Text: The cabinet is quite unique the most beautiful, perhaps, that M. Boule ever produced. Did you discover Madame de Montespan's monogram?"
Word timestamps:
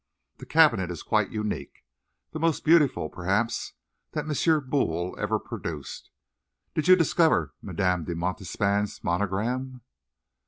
The 0.39 0.47
cabinet 0.47 0.89
is 0.89 1.03
quite 1.03 1.29
unique 1.29 1.85
the 2.31 2.39
most 2.39 2.65
beautiful, 2.65 3.07
perhaps, 3.07 3.73
that 4.13 4.25
M. 4.25 4.65
Boule 4.67 5.15
ever 5.19 5.37
produced. 5.37 6.09
Did 6.73 6.87
you 6.87 6.95
discover 6.95 7.53
Madame 7.61 8.05
de 8.05 8.15
Montespan's 8.15 9.03
monogram?" 9.03 9.81